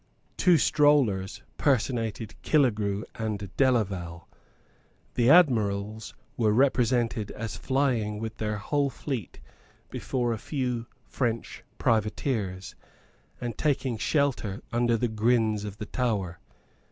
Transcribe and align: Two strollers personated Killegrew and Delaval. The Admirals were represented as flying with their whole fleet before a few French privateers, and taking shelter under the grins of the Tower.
Two 0.35 0.57
strollers 0.57 1.43
personated 1.59 2.33
Killegrew 2.41 3.03
and 3.13 3.37
Delaval. 3.55 4.27
The 5.13 5.29
Admirals 5.29 6.15
were 6.35 6.51
represented 6.53 7.29
as 7.29 7.55
flying 7.55 8.17
with 8.17 8.37
their 8.37 8.57
whole 8.57 8.89
fleet 8.89 9.39
before 9.91 10.33
a 10.33 10.39
few 10.39 10.87
French 11.05 11.63
privateers, 11.77 12.73
and 13.39 13.55
taking 13.59 13.95
shelter 13.95 14.63
under 14.73 14.97
the 14.97 15.07
grins 15.07 15.65
of 15.65 15.77
the 15.77 15.85
Tower. 15.85 16.39